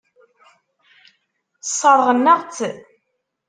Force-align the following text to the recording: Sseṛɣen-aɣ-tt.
Sseṛɣen-aɣ-tt. 1.69 2.59